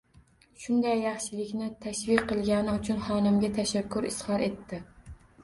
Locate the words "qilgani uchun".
2.31-3.05